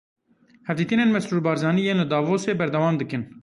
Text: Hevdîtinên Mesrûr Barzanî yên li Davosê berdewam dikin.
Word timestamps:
Hevdîtinên 0.67 1.13
Mesrûr 1.15 1.39
Barzanî 1.45 1.81
yên 1.87 1.97
li 2.01 2.05
Davosê 2.11 2.53
berdewam 2.59 2.95
dikin. 3.01 3.23